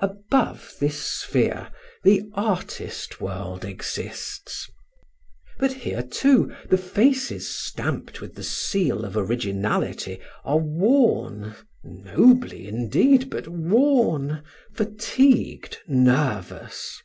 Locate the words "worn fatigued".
13.46-15.78